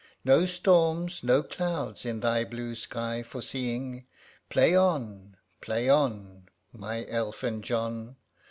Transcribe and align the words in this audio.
No 0.25 0.47
storms, 0.47 1.23
no 1.23 1.43
clouds, 1.43 2.05
in 2.07 2.21
thy 2.21 2.43
blue 2.43 2.73
sky 2.73 3.21
foreseeing. 3.21 4.07
Play 4.49 4.75
on, 4.75 5.37
play 5.61 5.89
on, 5.89 6.47
My 6.73 7.05
elfin 7.07 7.61
John 7.61 8.15